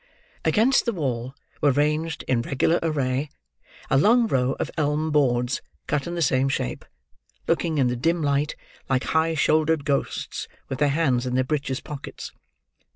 [0.43, 3.29] Against the wall were ranged, in regular array,
[3.87, 6.83] a long row of elm boards cut in the same shape:
[7.47, 8.55] looking in the dim light,
[8.89, 12.31] like high shouldered ghosts with their hands in their breeches pockets.